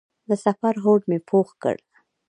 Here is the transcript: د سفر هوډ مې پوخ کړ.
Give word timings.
د 0.29 0.31
سفر 0.45 0.73
هوډ 0.83 1.01
مې 1.09 1.19
پوخ 1.29 1.47
کړ. 1.63 1.75